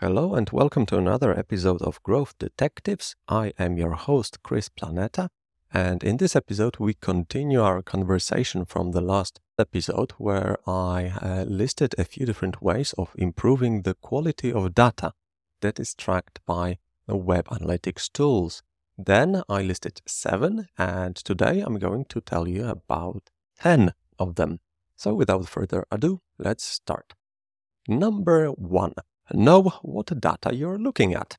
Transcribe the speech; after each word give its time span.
Hello 0.00 0.36
and 0.36 0.48
welcome 0.50 0.86
to 0.86 0.96
another 0.96 1.36
episode 1.36 1.82
of 1.82 2.00
Growth 2.04 2.38
Detectives. 2.38 3.16
I 3.26 3.52
am 3.58 3.76
your 3.76 3.94
host, 3.94 4.44
Chris 4.44 4.68
Planeta, 4.68 5.28
and 5.74 6.04
in 6.04 6.18
this 6.18 6.36
episode, 6.36 6.76
we 6.78 6.94
continue 6.94 7.60
our 7.60 7.82
conversation 7.82 8.64
from 8.64 8.92
the 8.92 9.00
last 9.00 9.40
episode 9.58 10.12
where 10.12 10.56
I 10.68 11.06
uh, 11.20 11.46
listed 11.48 11.96
a 11.98 12.04
few 12.04 12.26
different 12.26 12.62
ways 12.62 12.94
of 12.96 13.10
improving 13.18 13.82
the 13.82 13.94
quality 13.94 14.52
of 14.52 14.72
data 14.72 15.14
that 15.62 15.80
is 15.80 15.96
tracked 15.96 16.38
by 16.46 16.78
web 17.08 17.46
analytics 17.46 18.08
tools. 18.08 18.62
Then 18.96 19.42
I 19.48 19.62
listed 19.62 20.00
seven, 20.06 20.68
and 20.78 21.16
today 21.16 21.58
I'm 21.58 21.80
going 21.80 22.04
to 22.10 22.20
tell 22.20 22.46
you 22.46 22.68
about 22.68 23.30
10 23.58 23.94
of 24.16 24.36
them. 24.36 24.60
So 24.94 25.12
without 25.12 25.48
further 25.48 25.84
ado, 25.90 26.20
let's 26.38 26.62
start. 26.62 27.14
Number 27.88 28.50
one 28.50 28.94
know 29.32 29.72
what 29.82 30.20
data 30.20 30.54
you're 30.54 30.78
looking 30.78 31.14
at. 31.14 31.36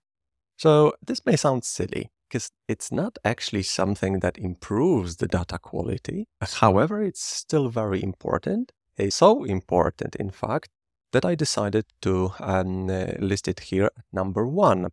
So 0.58 0.94
this 1.06 1.26
may 1.26 1.36
sound 1.36 1.64
silly 1.64 2.12
because 2.28 2.52
it's 2.68 2.92
not 2.92 3.18
actually 3.26 3.64
something 3.64 4.20
that 4.20 4.38
improves 4.38 5.16
the 5.16 5.28
data 5.28 5.58
quality. 5.58 6.28
However, 6.42 7.02
it's 7.02 7.24
still 7.24 7.70
very 7.70 8.04
important. 8.04 8.72
It's 8.98 9.16
so 9.16 9.44
important, 9.44 10.16
in 10.16 10.30
fact, 10.30 10.70
that 11.12 11.26
I 11.26 11.36
decided 11.36 11.86
to 12.02 12.34
um, 12.40 12.88
list 13.20 13.48
it 13.48 13.62
here 13.62 13.90
number 14.12 14.46
one. 14.46 14.90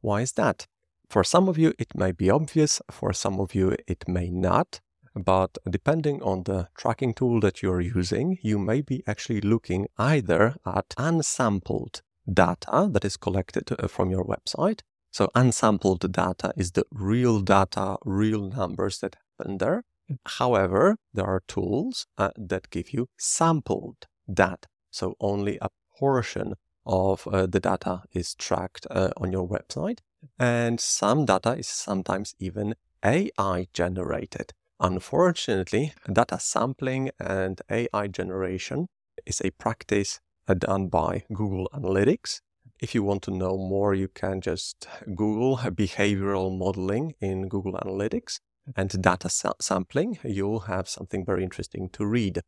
Why 0.00 0.22
is 0.22 0.32
that? 0.32 0.66
For 1.08 1.22
some 1.22 1.48
of 1.48 1.58
you, 1.58 1.74
it 1.78 1.94
may 1.94 2.12
be 2.12 2.30
obvious. 2.30 2.80
For 2.90 3.12
some 3.12 3.40
of 3.40 3.54
you, 3.54 3.76
it 3.86 4.08
may 4.08 4.30
not. 4.30 4.80
But 5.14 5.58
depending 5.68 6.22
on 6.22 6.44
the 6.44 6.68
tracking 6.76 7.14
tool 7.14 7.40
that 7.40 7.62
you're 7.62 7.80
using, 7.80 8.38
you 8.42 8.58
may 8.58 8.80
be 8.80 9.02
actually 9.06 9.40
looking 9.40 9.88
either 9.98 10.56
at 10.64 10.94
unsampled 10.96 12.02
data 12.32 12.88
that 12.92 13.04
is 13.04 13.16
collected 13.16 13.70
uh, 13.72 13.86
from 13.88 14.10
your 14.10 14.24
website. 14.24 14.80
So 15.12 15.30
unsampled 15.34 16.12
data 16.12 16.52
is 16.56 16.72
the 16.72 16.84
real 16.92 17.40
data, 17.40 17.96
real 18.04 18.48
numbers 18.48 18.98
that 19.00 19.16
happen 19.16 19.58
there. 19.58 19.82
However, 20.24 20.96
there 21.14 21.26
are 21.26 21.42
tools 21.46 22.06
uh, 22.18 22.30
that 22.36 22.70
give 22.70 22.92
you 22.92 23.08
sampled 23.18 24.06
data. 24.32 24.68
So 24.90 25.14
only 25.20 25.58
a 25.60 25.68
portion 25.98 26.54
of 26.86 27.26
uh, 27.26 27.46
the 27.46 27.60
data 27.60 28.02
is 28.12 28.34
tracked 28.34 28.86
uh, 28.90 29.10
on 29.16 29.32
your 29.32 29.48
website. 29.48 29.98
And 30.38 30.80
some 30.80 31.24
data 31.26 31.52
is 31.52 31.68
sometimes 31.68 32.34
even 32.38 32.74
AI 33.04 33.68
generated. 33.72 34.52
Unfortunately, 34.78 35.92
data 36.10 36.38
sampling 36.40 37.10
and 37.18 37.60
AI 37.70 38.06
generation 38.08 38.88
is 39.26 39.40
a 39.44 39.50
practice 39.50 40.20
Uh, 40.50 40.54
done 40.54 40.88
by 40.88 41.22
Google 41.32 41.70
Analytics. 41.72 42.40
If 42.80 42.92
you 42.92 43.04
want 43.04 43.22
to 43.22 43.30
know 43.30 43.56
more, 43.56 43.94
you 43.94 44.08
can 44.08 44.40
just 44.40 44.88
Google 45.14 45.58
behavioral 45.58 46.58
modeling 46.58 47.14
in 47.20 47.46
Google 47.46 47.74
Analytics 47.74 48.40
and 48.74 48.90
data 49.00 49.28
sampling. 49.60 50.18
You'll 50.24 50.66
have 50.66 50.88
something 50.88 51.24
very 51.24 51.44
interesting 51.44 51.88
to 51.90 52.04
read. 52.04 52.40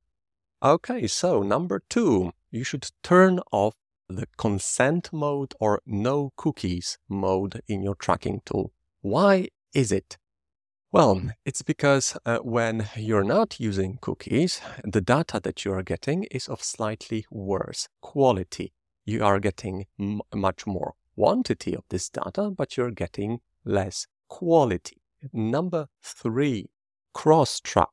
Okay, 0.64 1.06
so 1.06 1.45
number 1.45 1.84
two, 1.89 2.33
you 2.50 2.64
should 2.64 2.91
turn 3.05 3.39
off 3.53 3.75
the 4.08 4.27
consent 4.36 5.12
mode 5.12 5.55
or 5.61 5.80
no 5.86 6.33
cookies 6.34 6.98
mode 7.08 7.62
in 7.69 7.84
your 7.84 7.95
tracking 7.95 8.42
tool. 8.45 8.73
Why 9.03 9.47
is 9.75 9.92
it? 9.92 10.19
Well, 10.93 11.23
it's 11.47 11.62
because 11.62 12.19
uh, 12.27 12.41
when 12.41 12.87
you're 12.97 13.25
not 13.25 13.59
using 13.59 13.97
cookies, 14.03 14.61
the 14.85 15.01
data 15.01 15.41
that 15.43 15.65
you 15.65 15.73
are 15.73 15.83
getting 15.83 16.25
is 16.25 16.48
of 16.48 16.62
slightly 16.62 17.25
worse 17.31 17.89
quality. 18.03 18.75
You 19.07 19.25
are 19.25 19.41
getting 19.41 19.87
m- 19.98 20.20
much 20.35 20.67
more 20.67 20.93
quantity 21.15 21.75
of 21.75 21.85
this 21.89 22.11
data, 22.11 22.51
but 22.51 22.77
you're 22.77 22.91
getting 22.91 23.41
less 23.65 24.07
quality. 24.29 25.01
Number 25.33 25.87
three, 26.03 26.69
cross 27.15 27.59
track. 27.59 27.89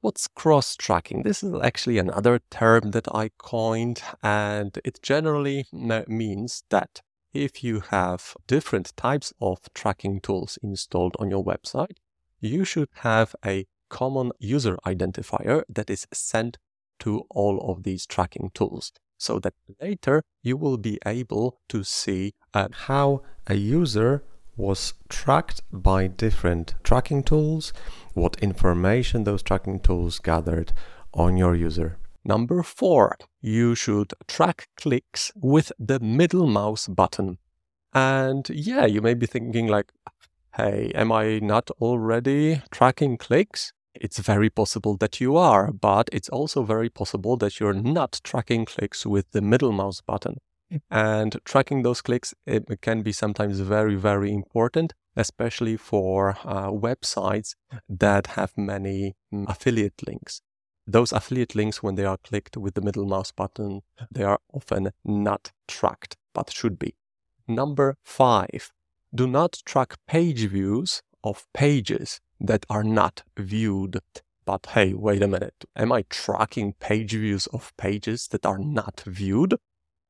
What's 0.00 0.26
cross 0.26 0.74
tracking? 0.74 1.24
This 1.24 1.42
is 1.42 1.52
actually 1.62 1.98
another 1.98 2.40
term 2.50 2.92
that 2.92 3.14
I 3.14 3.32
coined, 3.36 4.02
and 4.22 4.78
it 4.86 5.00
generally 5.02 5.66
means 5.70 6.64
that 6.70 7.02
if 7.34 7.62
you 7.62 7.80
have 7.90 8.34
different 8.46 8.96
types 8.96 9.34
of 9.38 9.58
tracking 9.74 10.18
tools 10.22 10.58
installed 10.62 11.14
on 11.18 11.28
your 11.28 11.44
website, 11.44 11.98
you 12.42 12.64
should 12.64 12.88
have 12.96 13.34
a 13.44 13.66
common 13.88 14.32
user 14.38 14.76
identifier 14.84 15.62
that 15.68 15.88
is 15.88 16.06
sent 16.12 16.58
to 16.98 17.22
all 17.30 17.60
of 17.70 17.84
these 17.84 18.06
tracking 18.06 18.50
tools 18.52 18.92
so 19.16 19.38
that 19.38 19.54
later 19.80 20.22
you 20.42 20.56
will 20.56 20.76
be 20.76 20.98
able 21.06 21.60
to 21.68 21.84
see 21.84 22.34
uh, 22.52 22.68
how 22.72 23.22
a 23.46 23.54
user 23.54 24.24
was 24.56 24.94
tracked 25.08 25.62
by 25.70 26.06
different 26.06 26.74
tracking 26.82 27.22
tools, 27.22 27.72
what 28.14 28.36
information 28.42 29.24
those 29.24 29.42
tracking 29.42 29.80
tools 29.80 30.18
gathered 30.18 30.72
on 31.14 31.36
your 31.36 31.54
user. 31.54 31.98
Number 32.24 32.62
four, 32.62 33.16
you 33.40 33.74
should 33.74 34.12
track 34.28 34.68
clicks 34.76 35.32
with 35.36 35.72
the 35.78 35.98
middle 36.00 36.46
mouse 36.46 36.86
button. 36.86 37.38
And 37.92 38.48
yeah, 38.50 38.86
you 38.86 39.00
may 39.00 39.14
be 39.14 39.26
thinking 39.26 39.66
like, 39.66 39.92
hey, 40.56 40.92
am 40.94 41.10
I 41.12 41.38
not 41.38 41.70
already 41.80 42.62
tracking 42.70 43.16
clicks? 43.16 43.72
It's 43.94 44.18
very 44.18 44.50
possible 44.50 44.96
that 44.98 45.20
you 45.20 45.36
are, 45.36 45.70
but 45.72 46.08
it's 46.12 46.28
also 46.28 46.62
very 46.62 46.88
possible 46.88 47.36
that 47.38 47.60
you're 47.60 47.74
not 47.74 48.20
tracking 48.24 48.64
clicks 48.64 49.04
with 49.06 49.30
the 49.32 49.42
middle 49.42 49.72
mouse 49.72 50.00
button. 50.00 50.38
And 50.90 51.36
tracking 51.44 51.82
those 51.82 52.00
clicks 52.00 52.34
it 52.46 52.80
can 52.80 53.02
be 53.02 53.12
sometimes 53.12 53.60
very, 53.60 53.94
very 53.94 54.32
important, 54.32 54.94
especially 55.16 55.76
for 55.76 56.38
uh, 56.44 56.68
websites 56.70 57.54
that 57.88 58.28
have 58.28 58.56
many 58.56 59.14
mm, 59.32 59.48
affiliate 59.48 60.06
links. 60.06 60.40
Those 60.86 61.12
affiliate 61.12 61.54
links, 61.54 61.82
when 61.82 61.94
they 61.94 62.04
are 62.04 62.16
clicked 62.16 62.56
with 62.56 62.74
the 62.74 62.80
middle 62.80 63.06
mouse 63.06 63.32
button, 63.32 63.82
they 64.10 64.24
are 64.24 64.40
often 64.52 64.90
not 65.04 65.52
tracked, 65.68 66.16
but 66.34 66.50
should 66.50 66.78
be. 66.78 66.94
Number 67.46 67.96
five, 68.02 68.72
do 69.14 69.26
not 69.26 69.62
track 69.64 69.96
page 70.06 70.46
views 70.46 71.02
of 71.22 71.46
pages 71.52 72.20
that 72.40 72.66
are 72.68 72.84
not 72.84 73.22
viewed. 73.36 74.00
But 74.44 74.66
hey, 74.66 74.94
wait 74.94 75.22
a 75.22 75.28
minute. 75.28 75.64
Am 75.76 75.92
I 75.92 76.04
tracking 76.08 76.74
page 76.74 77.12
views 77.12 77.46
of 77.48 77.72
pages 77.76 78.28
that 78.28 78.44
are 78.44 78.58
not 78.58 79.02
viewed? 79.06 79.54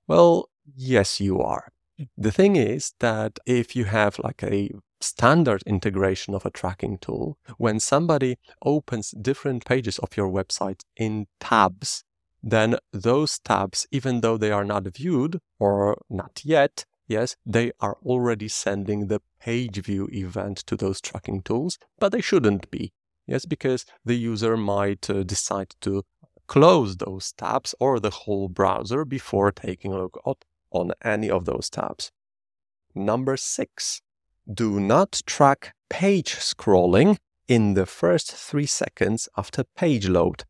Well, 0.07 0.49
yes, 0.75 1.21
you 1.21 1.41
are. 1.41 1.73
The 2.17 2.33
thing 2.33 2.57
is 2.57 2.95
that 3.01 3.39
if 3.45 3.77
you 3.77 3.85
have 3.85 4.19
like 4.19 4.43
a 4.43 4.71
standard 5.01 5.63
integration 5.67 6.35
of 6.35 6.47
a 6.47 6.51
tracking 6.51 6.99
tool, 6.99 7.39
when 7.59 7.81
somebody 7.81 8.39
opens 8.65 9.11
different 9.11 9.65
pages 9.65 9.99
of 9.99 10.17
your 10.17 10.29
website 10.29 10.83
in 10.97 11.27
tabs, 11.41 12.05
then 12.43 12.77
those 12.93 13.39
tabs, 13.39 13.87
even 13.91 14.21
though 14.21 14.37
they 14.37 14.51
are 14.51 14.65
not 14.65 14.85
viewed 14.87 15.41
or 15.59 16.01
not 16.09 16.41
yet, 16.45 16.85
Yes, 17.13 17.37
they 17.45 17.73
are 17.79 17.99
already 18.07 18.49
sending 18.49 19.09
the 19.09 19.21
page 19.39 19.77
view 19.77 20.09
event 20.13 20.57
to 20.69 20.77
those 20.77 20.99
tracking 20.99 21.43
tools, 21.43 21.79
but 21.99 22.11
they 22.11 22.23
shouldn't 22.23 22.71
be. 22.71 22.95
Yes, 23.27 23.45
because 23.45 23.85
the 24.03 24.15
user 24.15 24.57
might 24.57 25.11
uh, 25.11 25.23
decide 25.23 25.75
to 25.83 26.05
close 26.47 26.97
those 26.97 27.33
tabs 27.33 27.75
or 27.79 28.01
the 28.01 28.17
whole 28.23 28.49
browser 28.49 29.05
before 29.05 29.53
taking 29.53 29.93
a 29.93 29.99
look 29.99 30.19
at, 30.27 30.39
on 30.71 30.93
any 31.05 31.29
of 31.29 31.45
those 31.45 31.69
tabs. 31.69 32.13
Number 32.95 33.37
six, 33.37 34.01
do 34.51 34.81
not 34.81 35.21
track 35.27 35.75
page 35.91 36.37
scrolling 36.37 37.19
in 37.47 37.75
the 37.75 37.85
first 37.85 38.33
three 38.33 38.71
seconds 38.83 39.29
after 39.37 39.65
page 39.77 40.09
load. 40.09 40.45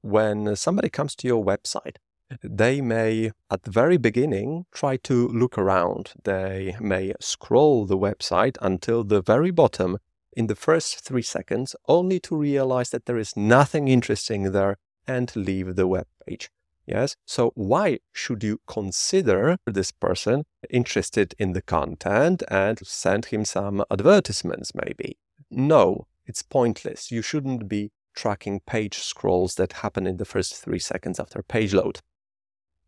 When 0.00 0.56
somebody 0.56 0.88
comes 0.88 1.14
to 1.16 1.28
your 1.28 1.44
website 1.44 1.96
they 2.42 2.80
may, 2.80 3.32
at 3.50 3.62
the 3.62 3.70
very 3.70 3.96
beginning, 3.96 4.66
try 4.72 4.96
to 4.98 5.28
look 5.28 5.56
around. 5.56 6.12
They 6.24 6.76
may 6.80 7.14
scroll 7.20 7.86
the 7.86 7.98
website 7.98 8.56
until 8.60 9.04
the 9.04 9.22
very 9.22 9.50
bottom 9.50 9.98
in 10.32 10.46
the 10.46 10.54
first 10.54 11.00
three 11.00 11.22
seconds, 11.22 11.74
only 11.88 12.20
to 12.20 12.36
realize 12.36 12.90
that 12.90 13.06
there 13.06 13.18
is 13.18 13.36
nothing 13.36 13.88
interesting 13.88 14.52
there 14.52 14.76
and 15.06 15.34
leave 15.34 15.74
the 15.74 15.86
web 15.86 16.06
page. 16.26 16.50
Yes. 16.86 17.16
So 17.26 17.52
why 17.54 17.98
should 18.12 18.42
you 18.42 18.60
consider 18.66 19.58
this 19.66 19.92
person 19.92 20.44
interested 20.70 21.34
in 21.38 21.52
the 21.52 21.60
content 21.60 22.42
and 22.48 22.78
send 22.86 23.26
him 23.26 23.44
some 23.44 23.84
advertisements 23.90 24.72
maybe? 24.74 25.18
No, 25.50 26.06
it's 26.26 26.42
pointless. 26.42 27.10
You 27.10 27.20
shouldn't 27.20 27.68
be 27.68 27.90
tracking 28.14 28.60
page 28.60 28.98
scrolls 28.98 29.54
that 29.56 29.74
happen 29.74 30.06
in 30.06 30.16
the 30.16 30.24
first 30.24 30.56
three 30.56 30.78
seconds 30.78 31.20
after 31.20 31.42
page 31.42 31.74
load. 31.74 32.00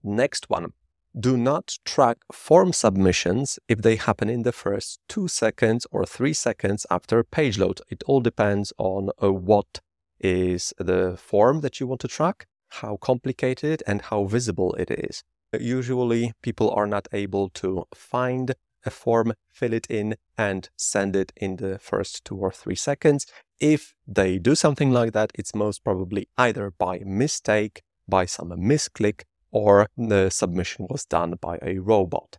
Next 0.02 0.49
one. 0.49 0.73
Do 1.19 1.37
not 1.37 1.76
track 1.85 2.19
form 2.32 2.73
submissions 2.73 3.58
if 3.67 3.82
they 3.82 3.97
happen 3.97 4.31
in 4.31 4.43
the 4.43 4.52
first 4.52 5.00
two 5.08 5.26
seconds 5.26 5.87
or 5.91 6.06
three 6.06 6.35
seconds 6.35 6.87
after 6.88 7.25
page 7.25 7.58
load. 7.58 7.81
It 7.88 8.05
all 8.06 8.20
depends 8.20 8.73
on 8.79 9.11
uh, 9.20 9.32
what 9.32 9.81
is 10.20 10.73
the 10.79 11.17
form 11.17 11.62
that 11.62 11.81
you 11.81 11.88
want 11.88 12.00
to 12.02 12.08
track, 12.08 12.47
how 12.69 12.97
complicated 12.97 13.82
and 13.87 14.02
how 14.02 14.25
visible 14.25 14.75
it 14.75 14.91
is. 14.91 15.25
Usually, 15.58 16.32
people 16.43 16.70
are 16.70 16.87
not 16.87 17.08
able 17.12 17.49
to 17.50 17.87
find 17.93 18.55
a 18.87 18.91
form, 18.91 19.32
fill 19.50 19.73
it 19.73 19.87
in, 19.91 20.14
and 20.38 20.70
send 20.76 21.17
it 21.17 21.32
in 21.37 21.56
the 21.56 21.79
first 21.79 22.25
two 22.25 22.37
or 22.37 22.52
three 22.52 22.76
seconds. 22.76 23.26
If 23.58 23.94
they 24.06 24.38
do 24.38 24.55
something 24.55 24.93
like 24.93 25.12
that, 25.12 25.32
it's 25.35 25.55
most 25.55 25.82
probably 25.82 26.29
either 26.38 26.70
by 26.70 27.00
mistake, 27.05 27.82
by 28.08 28.26
some 28.26 28.50
misclick, 28.50 29.23
or 29.50 29.88
the 29.97 30.31
submission 30.31 30.87
was 30.88 31.05
done 31.05 31.35
by 31.41 31.58
a 31.62 31.79
robot. 31.79 32.38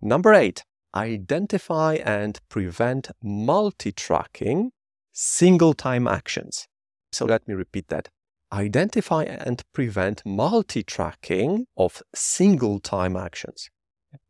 Number 0.00 0.34
eight, 0.34 0.64
identify 0.94 1.94
and 1.94 2.40
prevent 2.48 3.10
multi 3.22 3.92
tracking 3.92 4.70
single 5.12 5.74
time 5.74 6.06
actions. 6.06 6.68
So 7.12 7.24
let 7.24 7.46
me 7.48 7.54
repeat 7.54 7.88
that. 7.88 8.08
Identify 8.52 9.24
and 9.24 9.62
prevent 9.72 10.22
multi 10.24 10.82
tracking 10.82 11.66
of 11.76 12.02
single 12.14 12.78
time 12.80 13.16
actions. 13.16 13.68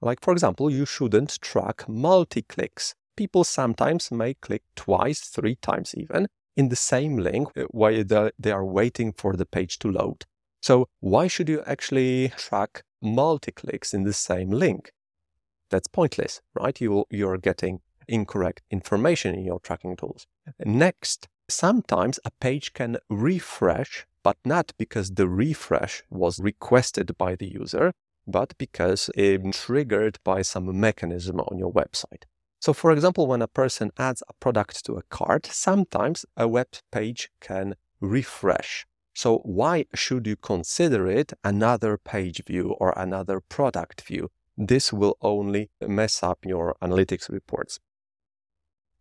Like, 0.00 0.20
for 0.22 0.32
example, 0.32 0.70
you 0.70 0.86
shouldn't 0.86 1.40
track 1.40 1.88
multi 1.88 2.42
clicks. 2.42 2.94
People 3.16 3.44
sometimes 3.44 4.10
may 4.10 4.34
click 4.34 4.62
twice, 4.74 5.20
three 5.20 5.56
times 5.56 5.94
even, 5.96 6.28
in 6.56 6.68
the 6.68 6.76
same 6.76 7.16
link 7.18 7.48
uh, 7.56 7.64
while 7.70 8.04
they 8.38 8.50
are 8.50 8.64
waiting 8.64 9.12
for 9.12 9.34
the 9.34 9.46
page 9.46 9.78
to 9.80 9.90
load. 9.90 10.24
So, 10.62 10.88
why 11.00 11.26
should 11.26 11.48
you 11.48 11.62
actually 11.66 12.32
track 12.36 12.82
multi 13.00 13.52
clicks 13.52 13.94
in 13.94 14.04
the 14.04 14.12
same 14.12 14.50
link? 14.50 14.92
That's 15.70 15.88
pointless, 15.88 16.40
right? 16.54 16.80
You, 16.80 17.04
you're 17.10 17.38
getting 17.38 17.80
incorrect 18.08 18.62
information 18.70 19.34
in 19.34 19.44
your 19.44 19.60
tracking 19.60 19.96
tools. 19.96 20.26
Next, 20.64 21.28
sometimes 21.48 22.18
a 22.24 22.30
page 22.40 22.72
can 22.72 22.98
refresh, 23.08 24.06
but 24.22 24.36
not 24.44 24.72
because 24.78 25.10
the 25.10 25.28
refresh 25.28 26.02
was 26.10 26.38
requested 26.38 27.16
by 27.18 27.36
the 27.36 27.48
user, 27.48 27.92
but 28.26 28.54
because 28.58 29.10
it's 29.14 29.64
triggered 29.64 30.18
by 30.24 30.42
some 30.42 30.78
mechanism 30.78 31.40
on 31.40 31.58
your 31.58 31.72
website. 31.72 32.24
So, 32.60 32.72
for 32.72 32.90
example, 32.90 33.26
when 33.26 33.42
a 33.42 33.48
person 33.48 33.92
adds 33.98 34.22
a 34.28 34.32
product 34.34 34.84
to 34.86 34.94
a 34.94 35.02
cart, 35.02 35.46
sometimes 35.46 36.24
a 36.36 36.48
web 36.48 36.68
page 36.90 37.30
can 37.40 37.74
refresh. 38.00 38.86
So, 39.16 39.38
why 39.44 39.86
should 39.94 40.26
you 40.26 40.36
consider 40.36 41.06
it 41.06 41.32
another 41.42 41.96
page 41.96 42.42
view 42.44 42.72
or 42.78 42.92
another 42.98 43.40
product 43.40 44.02
view? 44.02 44.28
This 44.58 44.92
will 44.92 45.16
only 45.22 45.70
mess 45.80 46.22
up 46.22 46.44
your 46.44 46.76
analytics 46.82 47.30
reports. 47.30 47.80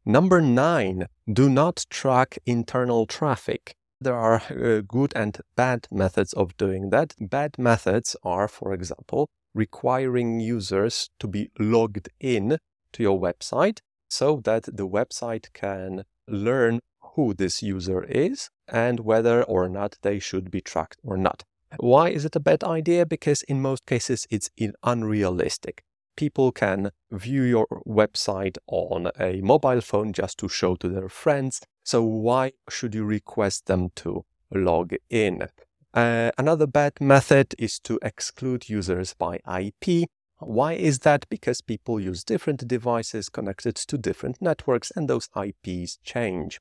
Number 0.06 0.40
nine, 0.40 1.08
do 1.28 1.50
not 1.50 1.86
track 1.90 2.40
internal 2.46 3.06
traffic. 3.06 3.76
There 4.00 4.16
are 4.16 4.42
uh, 4.50 4.84
good 4.88 5.12
and 5.18 5.38
bad 5.58 5.86
methods 5.92 6.32
of 6.32 6.56
doing 6.56 6.92
that. 6.92 7.14
Bad 7.20 7.60
methods 7.60 8.16
are, 8.24 8.48
for 8.48 8.72
example, 8.72 9.28
requiring 9.54 10.40
users 10.40 11.10
to 11.20 11.28
be 11.28 11.52
logged 11.60 12.08
in 12.22 12.58
to 12.94 13.04
your 13.04 13.20
website 13.20 13.80
so 14.10 14.40
that 14.46 14.64
the 14.64 14.88
website 14.88 15.52
can 15.52 16.06
learn 16.26 16.80
who 17.16 17.34
this 17.34 17.64
user 17.64 18.04
is 18.04 18.50
and 18.68 19.00
whether 19.00 19.44
or 19.44 19.68
not 19.70 19.98
they 20.02 20.20
should 20.20 20.52
be 20.52 20.62
tracked 20.62 21.00
or 21.04 21.18
not. 21.18 21.44
Why 21.78 22.10
is 22.10 22.26
it 22.26 22.36
a 22.36 22.40
bad 22.40 22.64
idea? 22.64 23.06
Because 23.06 23.42
in 23.44 23.62
most 23.62 23.86
cases 23.86 24.28
it's 24.30 24.50
unrealistic. 24.84 25.84
People 26.16 26.52
can 26.52 26.92
view 27.12 27.44
your 27.44 27.68
website 27.86 28.58
on 28.68 29.12
a 29.20 29.42
mobile 29.42 29.82
phone 29.82 30.14
just 30.14 30.38
to 30.40 30.48
show 30.48 30.76
to 30.76 30.88
their 30.88 31.10
friends. 31.10 31.62
So 31.84 32.04
why 32.04 32.54
should 32.70 32.96
you 32.96 33.04
request 33.04 33.66
them 33.66 33.90
to 33.98 34.26
log 34.54 34.94
in? 35.10 35.50
Uh, 35.94 36.32
another 36.38 36.68
bad 36.68 36.94
method 37.02 37.56
is 37.58 37.80
to 37.80 38.00
exclude 38.02 38.70
users 38.70 39.14
by 39.14 39.40
IP. 39.60 40.10
Why 40.40 40.74
is 40.74 41.00
that? 41.00 41.28
Because 41.30 41.62
people 41.62 42.00
use 42.00 42.24
different 42.24 42.68
devices 42.68 43.30
connected 43.30 43.76
to 43.76 43.98
different 43.98 44.42
networks 44.42 44.92
and 44.96 45.10
those 45.10 45.30
IPs 45.36 45.98
change. 46.04 46.60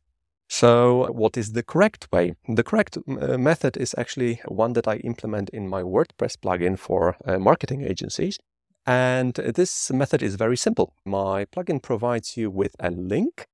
So, 0.61 1.11
what 1.11 1.37
is 1.37 1.51
the 1.51 1.65
correct 1.65 2.07
way? 2.13 2.37
The 2.49 2.63
correct 2.63 2.97
uh, 2.97 3.37
method 3.37 3.77
is 3.77 3.93
actually 3.99 4.41
one 4.47 4.75
that 4.75 4.87
I 4.87 4.99
implement 4.99 5.51
in 5.51 5.69
my 5.69 5.83
WordPress 5.83 6.37
plugin 6.37 6.79
for 6.79 7.17
uh, 7.25 7.41
marketing 7.41 7.83
agencies. 7.83 8.39
And 8.87 9.35
this 9.35 9.91
method 9.91 10.23
is 10.23 10.37
very 10.37 10.57
simple. 10.57 10.95
My 11.05 11.45
plugin 11.47 11.83
provides 11.83 12.37
you 12.37 12.53
with 12.53 12.77
a 12.79 12.93
link, 12.93 13.49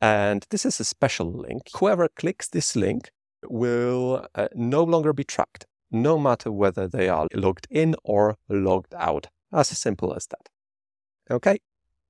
and 0.00 0.46
this 0.50 0.64
is 0.64 0.78
a 0.78 0.84
special 0.84 1.32
link. 1.32 1.62
Whoever 1.74 2.08
clicks 2.08 2.48
this 2.48 2.76
link 2.76 3.10
will 3.48 4.24
uh, 4.36 4.46
no 4.54 4.84
longer 4.84 5.12
be 5.12 5.24
tracked, 5.24 5.66
no 5.90 6.20
matter 6.20 6.52
whether 6.52 6.86
they 6.86 7.08
are 7.08 7.26
logged 7.34 7.66
in 7.68 7.96
or 8.04 8.36
logged 8.48 8.94
out. 8.94 9.26
As 9.52 9.76
simple 9.76 10.14
as 10.14 10.28
that. 10.28 10.48
Okay, 11.28 11.58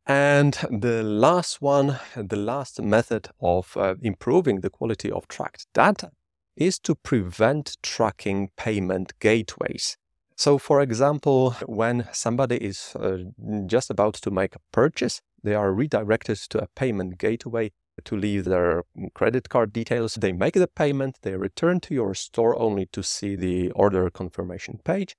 and 0.06 0.54
the 0.70 1.02
last 1.02 1.62
one, 1.62 1.98
the 2.16 2.36
last 2.36 2.80
method 2.82 3.28
of 3.40 3.76
uh, 3.76 3.94
improving 4.02 4.60
the 4.60 4.70
quality 4.70 5.10
of 5.10 5.28
tracked 5.28 5.66
data 5.72 6.10
is 6.56 6.78
to 6.80 6.94
prevent 6.94 7.76
tracking 7.82 8.50
payment 8.56 9.12
gateways. 9.18 9.96
So, 10.36 10.58
for 10.58 10.80
example, 10.80 11.52
when 11.66 12.08
somebody 12.12 12.56
is 12.56 12.94
uh, 12.96 13.18
just 13.66 13.90
about 13.90 14.14
to 14.14 14.30
make 14.30 14.56
a 14.56 14.60
purchase, 14.72 15.20
they 15.42 15.54
are 15.54 15.72
redirected 15.72 16.38
to 16.50 16.62
a 16.62 16.68
payment 16.74 17.18
gateway 17.18 17.70
to 18.04 18.16
leave 18.16 18.44
their 18.44 18.82
credit 19.14 19.48
card 19.48 19.72
details. 19.72 20.14
They 20.14 20.32
make 20.32 20.54
the 20.54 20.66
payment, 20.66 21.18
they 21.22 21.36
return 21.36 21.80
to 21.80 21.94
your 21.94 22.14
store 22.14 22.58
only 22.58 22.86
to 22.86 23.02
see 23.02 23.36
the 23.36 23.70
order 23.72 24.10
confirmation 24.10 24.80
page. 24.84 25.14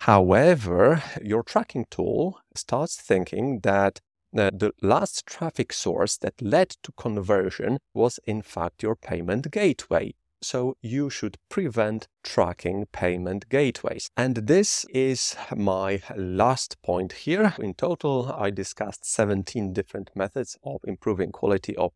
However, 0.00 1.02
your 1.22 1.42
tracking 1.42 1.86
tool 1.90 2.40
starts 2.54 3.00
thinking 3.00 3.60
that 3.62 4.00
uh, 4.38 4.50
the 4.52 4.72
last 4.82 5.26
traffic 5.26 5.72
source 5.72 6.16
that 6.18 6.40
led 6.40 6.70
to 6.82 6.92
conversion 6.92 7.78
was 7.94 8.18
in 8.24 8.42
fact 8.42 8.82
your 8.82 8.96
payment 8.96 9.50
gateway. 9.50 10.14
So 10.42 10.76
you 10.82 11.08
should 11.08 11.38
prevent 11.48 12.08
tracking 12.22 12.86
payment 12.92 13.48
gateways. 13.48 14.10
And 14.16 14.36
this 14.36 14.84
is 14.90 15.34
my 15.54 16.02
last 16.14 16.80
point 16.82 17.12
here. 17.12 17.54
In 17.58 17.74
total, 17.74 18.32
I 18.32 18.50
discussed 18.50 19.06
17 19.06 19.72
different 19.72 20.10
methods 20.14 20.58
of 20.62 20.82
improving 20.84 21.32
quality 21.32 21.74
of 21.76 21.92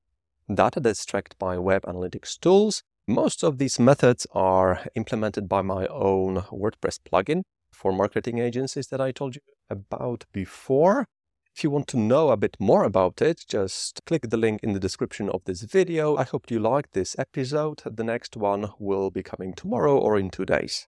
data 0.52 0.80
that's 0.80 1.04
tracked 1.04 1.38
by 1.38 1.58
web 1.58 1.82
analytics 1.82 2.38
tools. 2.40 2.82
Most 3.06 3.44
of 3.44 3.58
these 3.58 3.78
methods 3.78 4.26
are 4.32 4.80
implemented 4.94 5.48
by 5.48 5.62
my 5.62 5.86
own 5.86 6.36
WordPress 6.50 6.98
plugin 7.00 7.42
for 7.70 7.92
marketing 7.92 8.38
agencies 8.38 8.88
that 8.88 9.00
I 9.00 9.12
told 9.12 9.36
you 9.36 9.42
about 9.68 10.24
before. 10.32 11.06
If 11.60 11.64
you 11.64 11.70
want 11.70 11.88
to 11.88 11.98
know 11.98 12.30
a 12.30 12.38
bit 12.38 12.56
more 12.58 12.84
about 12.84 13.20
it, 13.20 13.44
just 13.46 14.00
click 14.06 14.30
the 14.30 14.38
link 14.38 14.60
in 14.62 14.72
the 14.72 14.80
description 14.80 15.28
of 15.28 15.44
this 15.44 15.60
video. 15.60 16.16
I 16.16 16.22
hope 16.22 16.50
you 16.50 16.58
liked 16.58 16.94
this 16.94 17.14
episode. 17.18 17.82
The 17.84 18.02
next 18.02 18.34
one 18.34 18.70
will 18.78 19.10
be 19.10 19.22
coming 19.22 19.52
tomorrow 19.52 19.94
or 19.98 20.18
in 20.18 20.30
two 20.30 20.46
days. 20.46 20.88